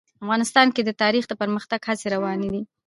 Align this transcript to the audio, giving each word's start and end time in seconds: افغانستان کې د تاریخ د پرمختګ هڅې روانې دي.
افغانستان 0.23 0.67
کې 0.75 0.81
د 0.85 0.89
تاریخ 1.01 1.23
د 1.27 1.33
پرمختګ 1.41 1.79
هڅې 1.89 2.07
روانې 2.15 2.49
دي. 2.53 2.61